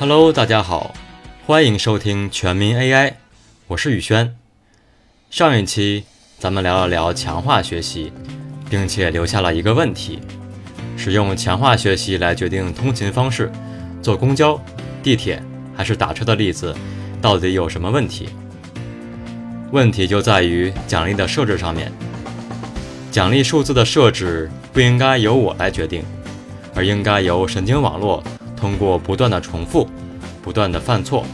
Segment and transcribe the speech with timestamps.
[0.00, 0.94] Hello，大家好，
[1.44, 3.14] 欢迎收听全民 AI，
[3.66, 4.36] 我是宇轩。
[5.28, 6.04] 上一期
[6.38, 8.12] 咱们聊了聊强化学习，
[8.70, 10.20] 并且留下了一个问题：
[10.96, 13.50] 使用强化学习来决定通勤方式，
[14.00, 14.56] 坐公交、
[15.02, 15.42] 地铁
[15.76, 16.72] 还是打车的例子，
[17.20, 18.28] 到底有什么问题？
[19.72, 21.90] 问题就在于奖励的设置上面。
[23.10, 26.04] 奖励数字的设置不应该由我来决定，
[26.72, 28.22] 而应该由神经网络。
[28.58, 29.88] 通过不断的重复，
[30.42, 31.24] 不断的犯错，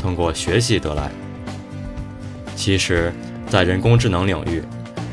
[0.00, 1.10] 通过学习得来。
[2.56, 3.12] 其实，
[3.48, 4.62] 在人工智能领域，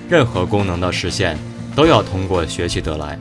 [0.10, 1.38] 任何功能的实现
[1.76, 3.18] 都要通过学习得来。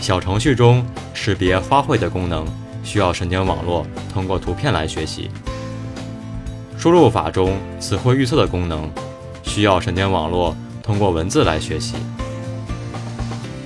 [0.00, 2.46] 小程序中识别花卉的功能
[2.84, 5.30] 需要神经网络通过图片来学习。
[6.78, 8.88] 输入法中词汇预测的功能
[9.42, 11.94] 需要神经网络通过文字来学习。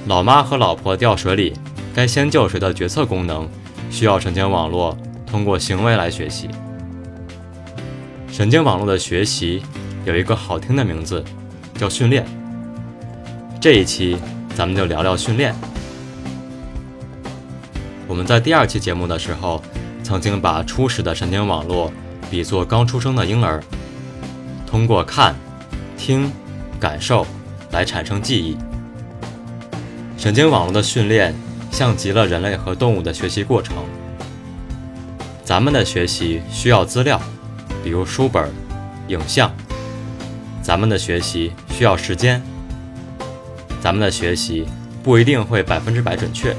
[0.06, 1.52] 老妈和老婆掉水里。
[1.98, 3.48] 该先救谁的决策功能，
[3.90, 4.96] 需要神经网络
[5.26, 6.48] 通过行为来学习。
[8.30, 9.60] 神经网络的学习
[10.04, 11.24] 有一个好听的名字，
[11.74, 12.24] 叫训练。
[13.60, 14.16] 这一期
[14.54, 15.52] 咱们就聊聊训练。
[18.06, 19.60] 我们在第二期节目的时候，
[20.04, 21.92] 曾经把初始的神经网络
[22.30, 23.60] 比作刚出生的婴儿，
[24.64, 25.34] 通过看、
[25.96, 26.30] 听、
[26.78, 27.26] 感受
[27.72, 28.56] 来产生记忆。
[30.16, 31.34] 神经网络的训练。
[31.70, 33.76] 像极了人类和动物的学习过程。
[35.44, 37.20] 咱们的学习需要资料，
[37.82, 38.50] 比如书本、
[39.08, 39.48] 影像；
[40.62, 42.40] 咱们的学习需要时间；
[43.80, 44.66] 咱们的学习
[45.02, 46.54] 不一定会百分之百准确。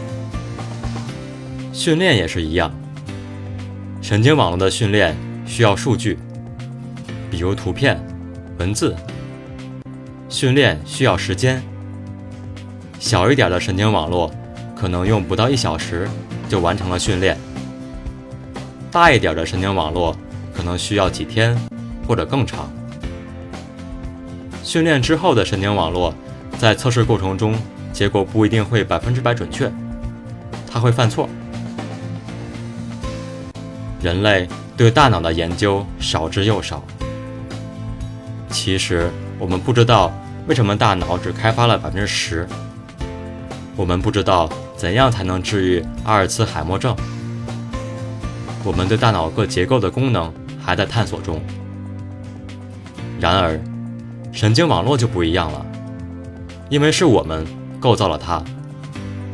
[1.72, 2.72] 训练也是一样，
[4.02, 5.16] 神经网络的训练
[5.46, 6.18] 需要数据，
[7.30, 8.04] 比如图片、
[8.58, 8.96] 文字。
[10.28, 11.62] 训练需要时间，
[13.00, 14.32] 小一点的神经网络。
[14.80, 16.08] 可能用不到一小时
[16.48, 17.38] 就完成了训练。
[18.90, 20.16] 大一点的神经网络
[20.56, 21.54] 可能需要几天
[22.08, 22.72] 或者更长。
[24.64, 26.14] 训练之后的神经网络
[26.58, 27.54] 在测试过程中
[27.92, 29.70] 结果不一定会百分之百准确，
[30.72, 31.28] 它会犯错。
[34.02, 36.82] 人类对大脑的研究少之又少。
[38.50, 40.10] 其实我们不知道
[40.48, 42.48] 为什么大脑只开发了百分之十。
[43.76, 44.50] 我们不知道。
[44.80, 46.96] 怎样才能治愈阿尔茨海默症？
[48.64, 51.42] 我们对大脑各结构的功能还在探索中。
[53.20, 53.60] 然而，
[54.32, 55.66] 神经网络就不一样了，
[56.70, 57.46] 因为是我们
[57.78, 58.42] 构造了它，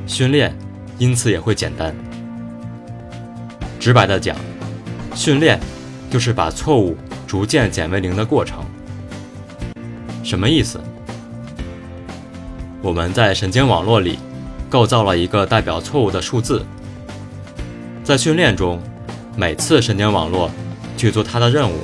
[0.08, 0.58] 训练
[0.98, 1.96] 因此也会简单。
[3.80, 4.36] 直白的讲，
[5.14, 5.60] 训练
[6.10, 8.66] 就是把错误逐渐减为零的过程。
[10.24, 10.82] 什么意思？
[12.82, 14.18] 我们在神经网络里。
[14.76, 16.66] 构造了一个代表错误的数字。
[18.04, 18.78] 在训练中，
[19.38, 20.52] 每次神经网络
[20.98, 21.76] 去做它的任务，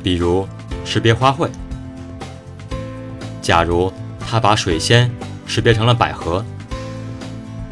[0.00, 0.46] 比如
[0.84, 1.48] 识别花卉。
[3.42, 5.10] 假如它把水仙
[5.46, 6.44] 识别成了百合，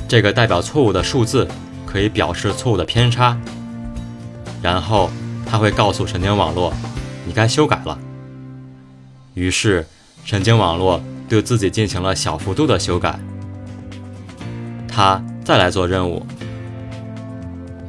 [0.09, 1.47] 这个代表错误的数字
[1.87, 3.39] 可以表示错误的偏差。
[4.61, 5.13] 然后
[5.47, 6.75] 它会告诉神经网络，
[7.25, 7.97] 你该修改了。
[9.35, 9.87] 于是
[10.25, 13.17] 神经网络对自己进行了小幅度的修改。
[14.99, 16.27] 他再来做任务，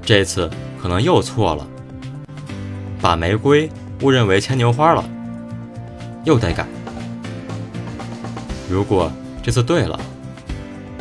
[0.04, 0.48] 这次
[0.80, 1.68] 可能又错了，
[3.02, 3.68] 把玫瑰
[4.04, 5.04] 误认为牵牛花了，
[6.24, 6.68] 又得改。
[8.70, 9.12] 如果
[9.42, 10.00] 这次对了，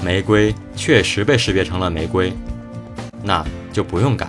[0.03, 2.33] 玫瑰确实被识别成了玫瑰，
[3.23, 4.29] 那就不用改。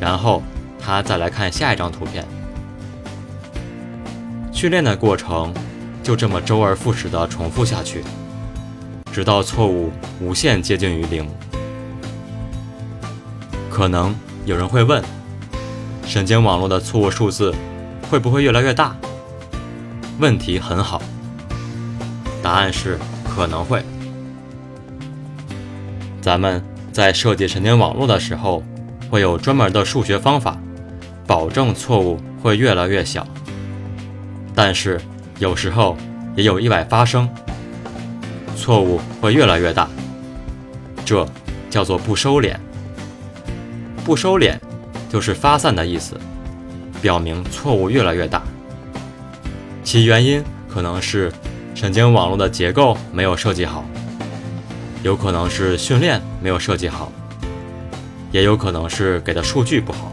[0.00, 0.42] 然后
[0.80, 2.24] 他再来看下一张图片，
[4.50, 5.54] 训练的过程
[6.02, 8.02] 就这么周而复始的重复下去。
[9.18, 9.90] 直到错误
[10.20, 11.26] 无限接近于零。
[13.68, 14.14] 可能
[14.44, 15.02] 有人会问：
[16.06, 17.52] 神经网络的错误数字
[18.08, 18.94] 会不会越来越大？
[20.20, 21.02] 问题很好，
[22.40, 22.96] 答案是
[23.28, 23.82] 可能会。
[26.20, 26.62] 咱们
[26.92, 28.62] 在设计神经网络的时候，
[29.10, 30.56] 会有专门的数学方法，
[31.26, 33.26] 保证错误会越来越小。
[34.54, 35.00] 但是
[35.40, 35.96] 有时候
[36.36, 37.28] 也有意外发生。
[38.58, 39.88] 错误会越来越大，
[41.04, 41.26] 这
[41.70, 42.56] 叫做不收敛。
[44.04, 44.58] 不收敛
[45.08, 46.18] 就是发散的意思，
[47.00, 48.42] 表明错误越来越大。
[49.84, 51.32] 其原因可能是
[51.74, 53.84] 神经网络的结构没有设计好，
[55.04, 57.12] 有可能是训练没有设计好，
[58.32, 60.12] 也有可能是给的数据不好。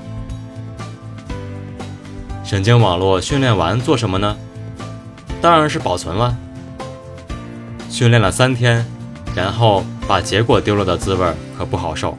[2.43, 4.37] 神经网络训练完做什么呢？
[5.41, 6.37] 当然是保存了。
[7.89, 8.85] 训练了三天，
[9.35, 11.25] 然后把结果丢了的滋味
[11.57, 12.17] 可不好受。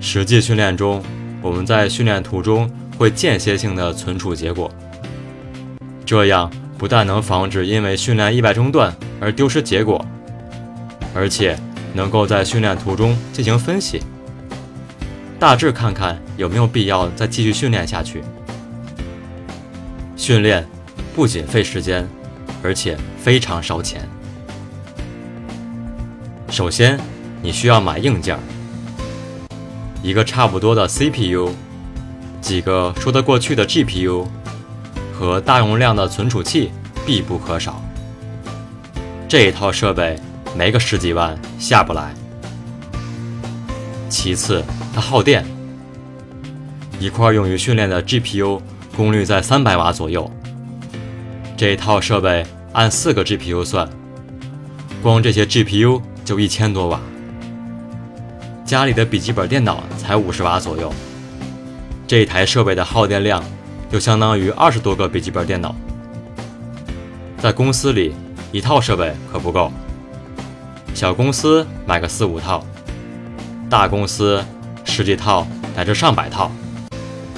[0.00, 1.02] 实际训练中，
[1.40, 4.70] 我们在训练途中会间歇性的存储结果，
[6.04, 10.04] 这样不但能防止因为训练意外中断而丢失结果，
[11.14, 11.58] 而且
[11.94, 14.02] 能够在训练途中进行分析，
[15.38, 18.22] 大致看看有没有必要再继续训练下去。
[20.16, 20.66] 训练
[21.14, 22.08] 不仅费时间，
[22.62, 24.08] 而且非常烧钱。
[26.48, 27.00] 首先，
[27.42, 28.38] 你需要买硬件，
[30.02, 31.50] 一个差不多的 CPU，
[32.40, 34.26] 几个说得过去的 GPU，
[35.12, 36.70] 和大容量的存储器
[37.06, 37.82] 必不可少。
[39.28, 40.18] 这一套设备
[40.56, 42.14] 没个十几万下不来。
[44.08, 44.62] 其次，
[44.94, 45.44] 它耗电，
[47.00, 48.60] 一块用于训练的 GPU。
[48.94, 50.30] 功率在三百瓦左右。
[51.62, 53.88] 这一套设备按四个 GPU 算，
[55.00, 57.00] 光这些 GPU 就一千多瓦。
[58.64, 60.92] 家里的笔记本电脑才五十瓦左右，
[62.08, 63.40] 这一台设备的耗电量
[63.88, 65.72] 就相当于二十多个笔记本电脑。
[67.38, 68.12] 在公司里，
[68.50, 69.70] 一套设备可不够，
[70.94, 72.66] 小公司买个四五套，
[73.70, 74.44] 大公司
[74.84, 76.50] 十几套乃至上百套。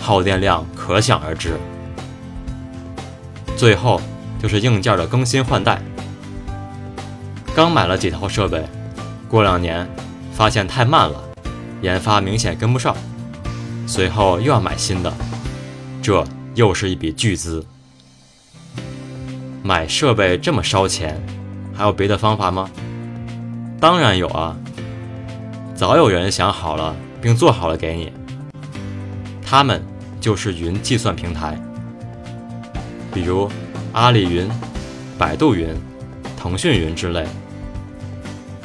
[0.01, 1.59] 耗电量可想而知。
[3.55, 4.01] 最后
[4.45, 5.81] 就是硬件的更新换代。
[7.57, 8.63] 刚买了几套设备，
[9.27, 9.89] 过两年
[10.35, 11.19] 发现太慢了，
[11.81, 12.95] 研发明显跟不上，
[13.87, 15.11] 随后又要买新的，
[16.03, 16.23] 这
[16.55, 17.65] 又是一笔巨资。
[19.63, 21.19] 买设备这么烧钱，
[21.75, 22.69] 还有别的方法吗？
[23.81, 24.55] 当然有啊，
[25.75, 28.13] 早有人想好了并做好了给你。
[29.43, 29.83] 他们。
[30.21, 31.61] 就是云计算平台，
[33.13, 33.47] 比如
[33.95, 34.51] 阿里云、
[35.17, 35.69] 百度云、
[36.37, 37.25] 腾讯云之类。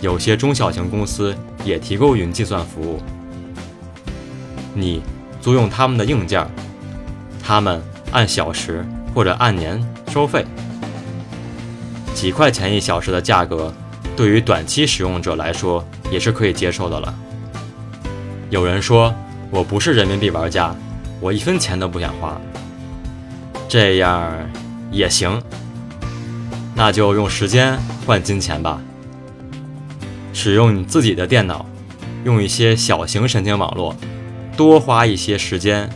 [0.01, 2.99] 有些中小型公司也提供云计算服务，
[4.73, 5.03] 你
[5.39, 6.43] 租用他们的硬件，
[7.43, 7.79] 他们
[8.11, 8.83] 按小时
[9.13, 10.43] 或者按年收费，
[12.15, 13.71] 几块钱一小时的价格，
[14.15, 17.13] 对于短期使用者来说也是可以接受的了。
[18.49, 19.13] 有人说
[19.51, 20.75] 我不是人民币玩家。
[21.21, 22.39] 我一分钱都不想花，
[23.67, 24.33] 这样
[24.91, 25.41] 也行。
[26.75, 28.81] 那就用时间换金钱吧。
[30.31, 31.65] 使用你自己的电脑，
[32.23, 33.95] 用一些小型神经网络，
[34.55, 35.89] 多花一些时间，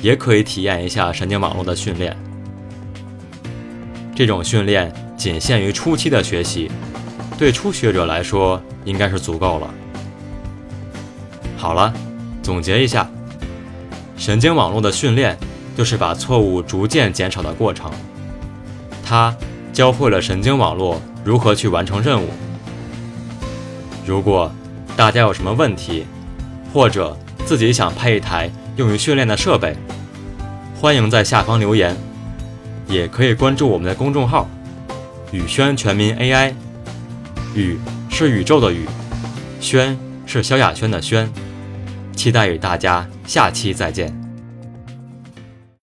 [0.00, 2.16] 也可以体验一下神经网络的训练。
[4.14, 6.70] 这种训练仅限于初期的学习，
[7.36, 9.74] 对初学者来说应该是足够了。
[11.56, 11.92] 好了，
[12.42, 13.10] 总结一下。
[14.16, 15.36] 神经网络的训练，
[15.76, 17.90] 就是把错误逐渐减少的过程。
[19.04, 19.36] 它
[19.72, 22.28] 教会了神经网络如何去完成任务。
[24.06, 24.50] 如果
[24.96, 26.06] 大家有什么问题，
[26.72, 29.76] 或者自己想配一台用于训练的设备，
[30.80, 31.96] 欢迎在下方留言，
[32.88, 34.48] 也可以关注我们的公众号
[35.32, 36.52] “宇轩全民 AI”。
[37.54, 37.78] 宇
[38.10, 38.86] 是宇宙的宇，
[39.60, 41.30] 轩是萧亚轩的轩。
[42.16, 44.23] 期待与大家下期再见。